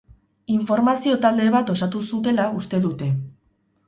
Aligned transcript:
Informazio 0.53 1.17
talde 1.25 1.45
bat 1.55 1.69
osatu 1.73 2.01
zutela 2.13 2.47
uste 2.63 2.81
dute. 2.87 3.11